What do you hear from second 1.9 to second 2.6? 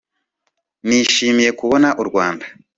u Rwanda